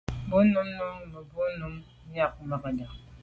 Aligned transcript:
Bo 0.29 0.37
num 0.51 0.67
ngù 0.77 0.87
mebwô 1.11 1.43
num 1.59 1.75
miag 2.11 2.33
mage. 2.49 2.85